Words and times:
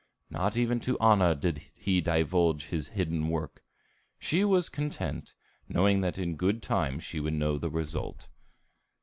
Not 0.31 0.57
even 0.57 0.79
to 0.79 0.97
Anna 0.97 1.35
did 1.35 1.59
he 1.75 2.01
divulge 2.01 2.65
his 2.69 2.87
hidden 2.87 3.27
work. 3.29 3.61
She 4.17 4.43
was 4.43 4.67
content, 4.67 5.35
knowing 5.69 6.01
that 6.01 6.17
in 6.17 6.37
good 6.37 6.63
time 6.63 6.99
she 6.99 7.19
would 7.19 7.33
know 7.33 7.59
the 7.59 7.69
result. 7.69 8.27